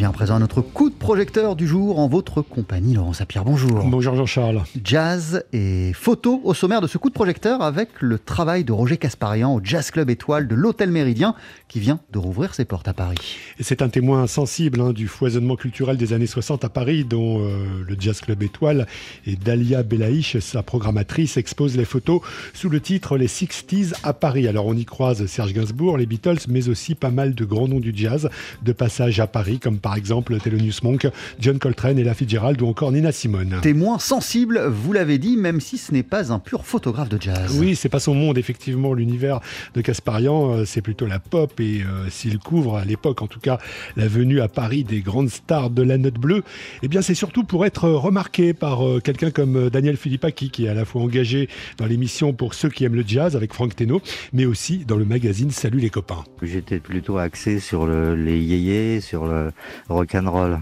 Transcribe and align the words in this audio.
vient 0.00 0.08
à 0.08 0.12
présent 0.12 0.36
à 0.36 0.38
notre 0.38 0.62
coup 0.62 0.88
de 0.88 0.94
projecteur 0.94 1.56
du 1.56 1.68
jour 1.68 1.98
en 1.98 2.08
votre 2.08 2.40
compagnie. 2.40 2.94
Laurent 2.94 3.12
Sapir, 3.12 3.44
bonjour. 3.44 3.84
Bonjour 3.84 4.14
Jean-Charles. 4.14 4.62
Jazz 4.82 5.44
et 5.52 5.92
photo 5.92 6.40
au 6.42 6.54
sommaire 6.54 6.80
de 6.80 6.86
ce 6.86 6.96
coup 6.96 7.10
de 7.10 7.14
projecteur 7.14 7.60
avec 7.60 7.90
le 8.00 8.18
travail 8.18 8.64
de 8.64 8.72
Roger 8.72 8.96
Casparian 8.96 9.54
au 9.54 9.60
Jazz 9.62 9.90
Club 9.90 10.08
Étoile 10.08 10.48
de 10.48 10.54
l'Hôtel 10.54 10.90
Méridien 10.90 11.34
qui 11.68 11.80
vient 11.80 12.00
de 12.12 12.18
rouvrir 12.18 12.54
ses 12.54 12.64
portes 12.64 12.88
à 12.88 12.94
Paris. 12.94 13.36
Et 13.58 13.62
c'est 13.62 13.82
un 13.82 13.90
témoin 13.90 14.26
sensible 14.26 14.80
hein, 14.80 14.94
du 14.94 15.06
foisonnement 15.06 15.56
culturel 15.56 15.98
des 15.98 16.14
années 16.14 16.26
60 16.26 16.64
à 16.64 16.70
Paris 16.70 17.04
dont 17.04 17.44
euh, 17.44 17.66
le 17.86 17.94
Jazz 17.98 18.22
Club 18.22 18.42
Étoile 18.42 18.86
et 19.26 19.36
Dalia 19.36 19.82
Belaïch, 19.82 20.38
sa 20.38 20.62
programmatrice, 20.62 21.36
expose 21.36 21.76
les 21.76 21.84
photos 21.84 22.22
sous 22.54 22.70
le 22.70 22.80
titre 22.80 23.18
Les 23.18 23.28
60s 23.28 23.92
à 24.02 24.14
Paris. 24.14 24.48
Alors 24.48 24.64
on 24.64 24.74
y 24.74 24.86
croise 24.86 25.26
Serge 25.26 25.52
Gainsbourg, 25.52 25.98
les 25.98 26.06
Beatles, 26.06 26.40
mais 26.48 26.70
aussi 26.70 26.94
pas 26.94 27.10
mal 27.10 27.34
de 27.34 27.44
grands 27.44 27.68
noms 27.68 27.80
du 27.80 27.92
jazz 27.94 28.30
de 28.62 28.72
passage 28.72 29.20
à 29.20 29.26
Paris 29.26 29.58
comme 29.58 29.78
par 29.78 29.89
exemple 29.94 30.38
Thelonious 30.38 30.80
Monk, 30.82 31.08
John 31.38 31.58
Coltrane 31.58 31.98
et 31.98 32.04
La 32.04 32.14
Fitzgerald 32.14 32.60
ou 32.62 32.66
encore 32.66 32.92
Nina 32.92 33.12
Simone. 33.12 33.56
Témoin 33.62 33.98
sensible, 33.98 34.60
vous 34.66 34.92
l'avez 34.92 35.18
dit, 35.18 35.36
même 35.36 35.60
si 35.60 35.78
ce 35.78 35.92
n'est 35.92 36.02
pas 36.02 36.32
un 36.32 36.38
pur 36.38 36.64
photographe 36.64 37.08
de 37.08 37.20
jazz. 37.20 37.56
Oui, 37.58 37.76
c'est 37.76 37.88
pas 37.88 38.00
son 38.00 38.14
monde, 38.14 38.38
effectivement. 38.38 38.94
L'univers 38.94 39.40
de 39.74 39.80
Casparian, 39.80 40.52
euh, 40.52 40.64
c'est 40.64 40.82
plutôt 40.82 41.06
la 41.06 41.18
pop 41.18 41.58
et 41.60 41.82
euh, 41.82 42.08
s'il 42.10 42.38
couvre 42.38 42.76
à 42.76 42.84
l'époque, 42.84 43.22
en 43.22 43.26
tout 43.26 43.40
cas, 43.40 43.58
la 43.96 44.08
venue 44.08 44.40
à 44.40 44.48
Paris 44.48 44.84
des 44.84 45.00
grandes 45.00 45.30
stars 45.30 45.70
de 45.70 45.82
la 45.82 45.98
note 45.98 46.14
bleue, 46.14 46.42
eh 46.82 46.88
bien, 46.88 47.02
c'est 47.02 47.14
surtout 47.14 47.44
pour 47.44 47.66
être 47.66 47.88
remarqué 47.88 48.54
par 48.54 48.86
euh, 48.86 49.00
quelqu'un 49.00 49.30
comme 49.30 49.70
Daniel 49.70 49.96
Philippaki, 49.96 50.50
qui 50.50 50.66
est 50.66 50.68
à 50.68 50.74
la 50.74 50.84
fois 50.84 51.02
engagé 51.02 51.48
dans 51.78 51.86
l'émission 51.86 52.32
pour 52.32 52.54
ceux 52.54 52.68
qui 52.68 52.84
aiment 52.84 52.94
le 52.94 53.04
jazz 53.06 53.36
avec 53.36 53.52
Franck 53.52 53.76
Teno, 53.76 54.00
mais 54.32 54.46
aussi 54.46 54.84
dans 54.84 54.96
le 54.96 55.04
magazine 55.04 55.50
Salut 55.50 55.78
les 55.78 55.90
copains. 55.90 56.24
J'étais 56.42 56.78
plutôt 56.78 57.18
axé 57.18 57.60
sur 57.60 57.86
le, 57.86 58.14
les 58.14 58.38
yéyés, 58.38 59.00
sur 59.00 59.26
le 59.26 59.50
rock'n'roll. 59.88 60.60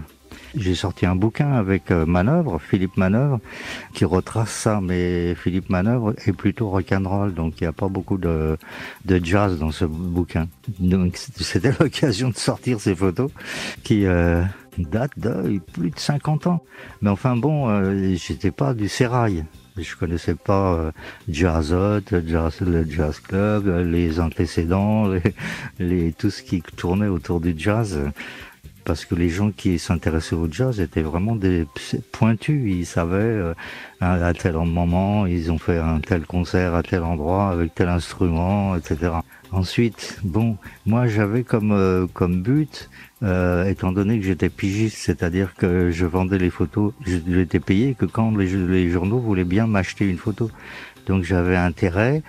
J'ai 0.55 0.73
sorti 0.73 1.05
un 1.05 1.15
bouquin 1.15 1.51
avec 1.53 1.91
euh, 1.91 2.05
Manœuvre, 2.07 2.59
Philippe 2.59 2.97
Manœuvre, 2.97 3.39
qui 3.93 4.03
retrace 4.03 4.49
ça, 4.49 4.79
mais 4.81 5.35
Philippe 5.35 5.69
Manœuvre 5.69 6.15
est 6.25 6.33
plutôt 6.33 6.69
rock'n'roll, 6.69 7.33
donc 7.33 7.61
il 7.61 7.65
n'y 7.65 7.67
a 7.67 7.71
pas 7.71 7.87
beaucoup 7.87 8.17
de, 8.17 8.57
de 9.05 9.23
jazz 9.23 9.59
dans 9.59 9.71
ce 9.71 9.85
bouquin. 9.85 10.47
Donc 10.79 11.17
c'était 11.17 11.71
l'occasion 11.79 12.29
de 12.29 12.37
sortir 12.37 12.79
ces 12.79 12.95
photos 12.95 13.31
qui 13.83 14.05
euh, 14.07 14.43
datent 14.77 15.19
de 15.19 15.59
plus 15.73 15.91
de 15.91 15.99
50 15.99 16.47
ans. 16.47 16.63
Mais 17.01 17.09
enfin 17.09 17.35
bon, 17.35 17.69
euh, 17.69 18.15
j'étais 18.15 18.51
pas 18.51 18.73
du 18.73 18.89
sérail. 18.89 19.45
Je 19.77 19.95
connaissais 19.95 20.35
pas 20.35 20.73
euh, 20.73 20.91
Jazzot, 21.29 22.01
jazz, 22.25 22.59
le 22.59 22.89
Jazz 22.89 23.19
Club, 23.19 23.67
les 23.85 24.19
antécédents, 24.19 25.07
les, 25.09 25.21
les, 25.79 26.11
tout 26.11 26.31
ce 26.31 26.41
qui 26.41 26.61
tournait 26.61 27.07
autour 27.07 27.39
du 27.39 27.53
jazz 27.55 27.99
parce 28.89 29.05
que 29.05 29.13
les 29.13 29.29
gens 29.29 29.51
qui 29.51 29.77
s'intéressaient 29.77 30.33
au 30.33 30.51
jazz 30.51 30.79
étaient 30.79 31.03
vraiment 31.03 31.35
des 31.35 31.67
pointus. 32.11 32.59
Ils 32.65 32.87
savaient 32.87 33.19
euh, 33.19 33.53
à 34.01 34.33
tel 34.33 34.55
moment, 34.55 35.27
ils 35.27 35.51
ont 35.51 35.59
fait 35.59 35.77
un 35.77 35.99
tel 35.99 36.25
concert 36.25 36.73
à 36.73 36.81
tel 36.81 37.03
endroit 37.03 37.51
avec 37.51 37.75
tel 37.75 37.87
instrument, 37.87 38.75
etc. 38.75 39.11
Ensuite, 39.51 40.17
bon, 40.23 40.57
moi 40.87 41.05
j'avais 41.05 41.43
comme 41.43 41.71
euh, 41.71 42.07
comme 42.11 42.41
but, 42.41 42.89
euh, 43.21 43.65
étant 43.65 43.91
donné 43.91 44.17
que 44.17 44.25
j'étais 44.25 44.49
pigiste, 44.49 44.97
c'est-à-dire 44.97 45.53
que 45.53 45.91
je 45.91 46.07
vendais 46.07 46.39
les 46.39 46.49
photos, 46.49 46.91
j'étais 47.05 47.59
payé 47.59 47.93
que 47.93 48.05
quand 48.05 48.35
les, 48.35 48.89
journaux 48.89 49.19
voulaient 49.19 49.43
bien 49.43 49.67
m'acheter 49.67 50.09
une 50.09 50.17
photo. 50.17 50.49
Donc 51.05 51.21
j'avais 51.21 51.57
intérêt 51.57 52.23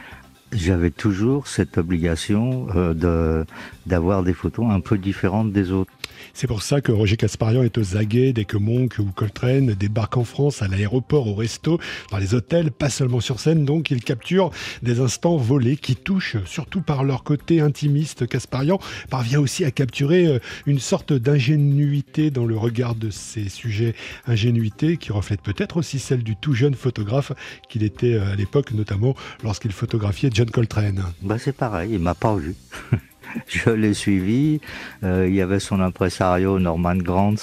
j'avais 0.52 0.90
toujours 0.90 1.46
cette 1.46 1.78
obligation 1.78 2.66
de 2.74 3.46
d'avoir 3.86 4.24
des 4.24 4.34
photos 4.34 4.66
un 4.68 4.80
peu 4.80 4.98
différentes 4.98 5.52
des 5.52 5.70
autres. 5.70 5.92
C'est 6.34 6.46
pour 6.46 6.62
ça 6.62 6.80
que 6.80 6.92
Roger 6.92 7.16
Casparian 7.16 7.62
est 7.62 7.78
aux 7.78 7.96
aguets 7.96 8.32
dès 8.32 8.44
que 8.44 8.56
Monk 8.56 8.96
ou 8.98 9.04
Coltrane 9.14 9.74
débarquent 9.74 10.18
en 10.18 10.24
France, 10.24 10.62
à 10.62 10.68
l'aéroport, 10.68 11.26
au 11.26 11.34
resto, 11.34 11.78
dans 12.10 12.18
les 12.18 12.34
hôtels, 12.34 12.70
pas 12.70 12.90
seulement 12.90 13.20
sur 13.20 13.40
scène. 13.40 13.64
Donc, 13.64 13.90
il 13.90 14.02
capture 14.02 14.50
des 14.82 15.00
instants 15.00 15.36
volés 15.36 15.76
qui 15.76 15.96
touchent, 15.96 16.36
surtout 16.44 16.80
par 16.80 17.04
leur 17.04 17.22
côté 17.22 17.60
intimiste. 17.60 18.26
Casparian 18.26 18.78
parvient 19.10 19.40
aussi 19.40 19.64
à 19.64 19.70
capturer 19.70 20.26
euh, 20.26 20.38
une 20.66 20.78
sorte 20.78 21.12
d'ingénuité 21.12 22.30
dans 22.30 22.46
le 22.46 22.56
regard 22.56 22.94
de 22.94 23.10
ces 23.10 23.48
sujets. 23.48 23.94
Ingénuité 24.26 24.96
qui 24.96 25.12
reflète 25.12 25.40
peut-être 25.42 25.76
aussi 25.76 25.98
celle 25.98 26.22
du 26.22 26.36
tout 26.36 26.54
jeune 26.54 26.74
photographe 26.74 27.32
qu'il 27.68 27.82
était 27.82 28.14
euh, 28.14 28.32
à 28.32 28.36
l'époque, 28.36 28.72
notamment 28.72 29.14
lorsqu'il 29.42 29.72
photographiait 29.72 30.30
John 30.32 30.50
Coltrane. 30.50 31.04
Bah, 31.22 31.38
c'est 31.38 31.52
pareil, 31.52 31.90
il 31.94 32.00
m'a 32.00 32.14
pas 32.14 32.34
vu. 32.34 32.54
je 33.46 33.70
l'ai 33.70 33.94
suivi. 33.94 34.60
Euh, 35.04 35.26
il 35.28 35.34
y 35.34 35.40
avait 35.40 35.60
son 35.60 35.80
impresario 35.80 36.58
Norman 36.58 36.96
Grant 36.96 37.36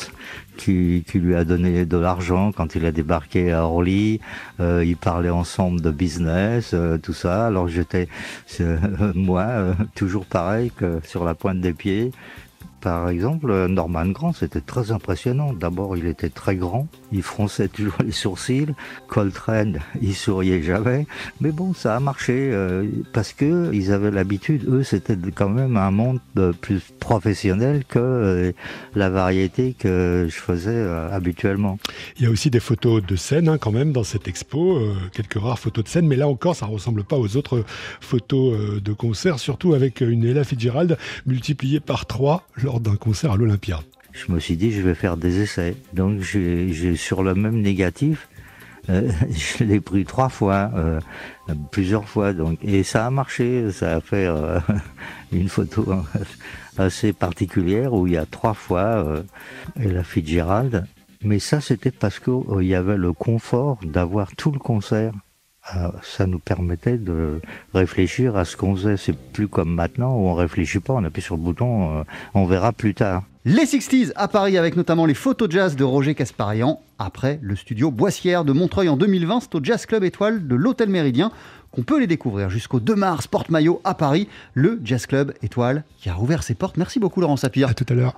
qui, 0.57 1.03
lui 1.13 1.35
a 1.35 1.43
donné 1.43 1.85
de 1.85 1.97
l'argent 1.97 2.51
quand 2.51 2.75
il 2.75 2.85
a 2.85 2.91
débarqué 2.91 3.51
à 3.51 3.65
Orly. 3.65 4.19
Euh, 4.59 4.83
ils 4.85 4.97
parlaient 4.97 5.29
ensemble 5.29 5.81
de 5.81 5.91
business, 5.91 6.71
euh, 6.73 6.97
tout 6.97 7.13
ça. 7.13 7.47
Alors 7.47 7.67
j'étais, 7.67 8.07
moi, 9.15 9.41
euh, 9.43 9.73
toujours 9.95 10.25
pareil 10.25 10.71
que 10.75 10.99
sur 11.03 11.23
la 11.23 11.35
pointe 11.35 11.61
des 11.61 11.73
pieds. 11.73 12.11
Par 12.81 13.09
exemple, 13.09 13.67
Norman 13.67 14.05
Grant, 14.07 14.33
c'était 14.33 14.61
très 14.61 14.91
impressionnant. 14.91 15.51
D'abord, 15.51 15.97
il 15.97 16.05
était 16.05 16.29
très 16.29 16.55
grand, 16.55 16.87
il 17.11 17.23
fronçait 17.23 17.67
toujours 17.67 17.97
les 18.03 18.11
sourcils. 18.11 18.73
Coltrane, 19.07 19.79
il 20.01 20.15
souriait 20.15 20.61
jamais. 20.61 21.07
Mais 21.41 21.51
bon, 21.51 21.73
ça 21.73 21.95
a 21.95 21.99
marché 21.99 22.49
euh, 22.51 22.85
parce 23.13 23.33
que 23.33 23.71
ils 23.73 23.91
avaient 23.91 24.11
l'habitude. 24.11 24.65
Eux, 24.69 24.83
c'était 24.83 25.17
quand 25.33 25.49
même 25.49 25.75
un 25.75 25.91
monde 25.91 26.19
plus 26.61 26.81
professionnel 26.99 27.83
que 27.87 27.99
euh, 27.99 28.51
la 28.95 29.09
variété 29.09 29.73
que 29.77 30.27
je 30.29 30.35
faisais 30.35 30.69
euh, 30.71 31.09
habituellement. 31.11 31.79
Il 32.17 32.23
y 32.23 32.27
a 32.27 32.29
aussi 32.29 32.49
des 32.51 32.59
photos 32.59 33.03
de 33.03 33.15
scène 33.15 33.49
hein, 33.49 33.57
quand 33.57 33.71
même 33.71 33.91
dans 33.91 34.03
cette 34.03 34.27
expo, 34.27 34.79
quelques 35.13 35.41
rares 35.41 35.59
photos 35.59 35.83
de 35.83 35.89
scène. 35.89 36.07
Mais 36.07 36.15
là 36.15 36.27
encore, 36.27 36.55
ça 36.55 36.67
ressemble 36.67 37.03
pas 37.03 37.17
aux 37.17 37.37
autres 37.37 37.63
photos 38.01 38.81
de 38.81 38.93
concert, 38.93 39.39
surtout 39.39 39.73
avec 39.73 40.01
une 40.01 40.23
Ella 40.23 40.43
Fitzgerald 40.43 40.97
multipliée 41.25 41.79
par 41.79 42.05
trois 42.05 42.43
d'un 42.79 42.95
concert 42.95 43.31
à 43.31 43.37
l'Olympia. 43.37 43.79
Je 44.11 44.31
me 44.31 44.39
suis 44.39 44.57
dit, 44.57 44.71
je 44.71 44.81
vais 44.81 44.95
faire 44.95 45.17
des 45.17 45.41
essais. 45.41 45.75
Donc, 45.93 46.21
j'ai 46.21 46.95
sur 46.95 47.23
le 47.23 47.35
même 47.35 47.61
négatif, 47.61 48.27
euh, 48.89 49.09
je 49.29 49.63
l'ai 49.63 49.79
pris 49.79 50.05
trois 50.05 50.29
fois, 50.29 50.71
euh, 50.75 50.99
plusieurs 51.71 52.07
fois. 52.07 52.33
Et 52.63 52.83
ça 52.83 53.05
a 53.05 53.09
marché. 53.09 53.71
Ça 53.71 53.95
a 53.95 54.01
fait 54.01 54.25
euh, 54.25 54.59
une 55.31 55.49
photo 55.49 55.85
assez 56.77 57.13
particulière 57.13 57.93
où 57.93 58.07
il 58.07 58.13
y 58.13 58.17
a 58.17 58.25
trois 58.25 58.53
fois 58.53 59.23
la 59.75 60.03
Fitzgerald. 60.03 60.85
Mais 61.23 61.39
ça, 61.39 61.61
c'était 61.61 61.91
parce 61.91 62.19
qu'il 62.19 62.63
y 62.63 62.75
avait 62.75 62.97
le 62.97 63.11
confort 63.11 63.79
d'avoir 63.83 64.35
tout 64.35 64.51
le 64.51 64.59
concert 64.59 65.13
ça 66.01 66.25
nous 66.27 66.39
permettait 66.39 66.97
de 66.97 67.41
réfléchir 67.73 68.37
à 68.37 68.45
ce 68.45 68.55
qu'on 68.55 68.75
faisait. 68.75 68.97
C'est 68.97 69.17
plus 69.17 69.47
comme 69.47 69.73
maintenant 69.73 70.15
où 70.15 70.27
on 70.27 70.33
réfléchit 70.33 70.79
pas, 70.79 70.93
on 70.93 71.03
appuie 71.03 71.21
sur 71.21 71.35
le 71.35 71.41
bouton, 71.41 71.99
euh, 71.99 72.03
on 72.33 72.45
verra 72.45 72.71
plus 72.71 72.93
tard. 72.93 73.23
Les 73.45 73.63
60s 73.63 74.11
à 74.15 74.27
Paris 74.27 74.57
avec 74.57 74.75
notamment 74.75 75.05
les 75.05 75.13
photos 75.13 75.49
jazz 75.49 75.75
de 75.75 75.83
Roger 75.83 76.15
Casparian. 76.15 76.81
Après 76.99 77.39
le 77.41 77.55
studio 77.55 77.91
Boissière 77.91 78.43
de 78.43 78.51
Montreuil 78.51 78.89
en 78.89 78.97
2020, 78.97 79.39
c'est 79.41 79.55
au 79.55 79.63
Jazz 79.63 79.85
Club 79.85 80.03
Étoile 80.03 80.47
de 80.47 80.55
l'Hôtel 80.55 80.89
Méridien 80.89 81.31
qu'on 81.71 81.83
peut 81.83 81.99
les 81.99 82.07
découvrir 82.07 82.49
jusqu'au 82.49 82.79
2 82.79 82.95
mars, 82.95 83.27
porte-maillot 83.27 83.81
à 83.83 83.93
Paris, 83.93 84.27
le 84.53 84.79
Jazz 84.83 85.05
Club 85.05 85.33
Étoile 85.43 85.83
qui 85.99 86.09
a 86.09 86.17
ouvert 86.17 86.43
ses 86.43 86.55
portes. 86.55 86.77
Merci 86.77 86.99
beaucoup 86.99 87.21
Laurent 87.21 87.37
Sapir. 87.37 87.69
À 87.69 87.73
tout 87.73 87.85
à 87.89 87.93
l'heure. 87.93 88.13